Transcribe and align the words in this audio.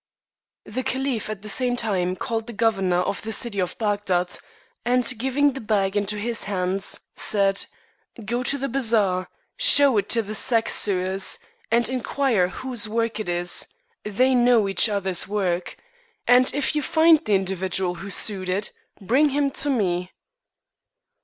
The 0.65 0.81
caliph 0.81 1.29
at 1.29 1.43
the 1.43 1.47
same 1.47 1.75
time 1.75 2.15
called 2.15 2.47
the 2.47 2.53
governor 2.53 3.01
of 3.01 3.21
the 3.21 3.31
city 3.31 3.59
of 3.59 3.77
Baghdad, 3.77 4.35
and 4.83 5.13
giving 5.19 5.53
the 5.53 5.61
bag 5.61 5.95
into 5.95 6.17
his 6.17 6.45
hands, 6.45 7.01
said," 7.13 7.63
Go 8.25 8.41
to 8.41 8.57
the 8.57 8.67
bazaar, 8.67 9.29
show 9.57 9.99
it 9.99 10.09
to 10.09 10.23
the 10.23 10.33
sack 10.33 10.69
sewers, 10.69 11.37
and 11.69 11.87
inquire 11.87 12.47
whose 12.47 12.89
work 12.89 13.19
it 13.19 13.29
is; 13.29 13.67
they 14.03 14.33
know 14.33 14.67
each 14.67 14.89
other's 14.89 15.27
work; 15.27 15.77
and 16.27 16.51
if 16.51 16.75
you 16.75 16.81
find 16.81 17.23
the 17.23 17.35
individual 17.35 17.93
who 18.01 18.09
sewed 18.09 18.49
it, 18.49 18.71
bring 18.99 19.29
him 19.29 19.51
to 19.51 19.69
me." 19.69 20.09